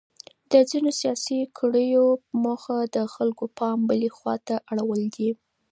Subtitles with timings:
[0.51, 2.05] د ځینو سیاسي کړیو
[2.43, 5.29] موخه د خلکو پام بلې خواته اړول دي.